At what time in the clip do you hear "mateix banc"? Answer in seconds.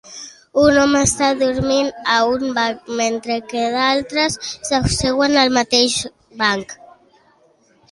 5.61-6.77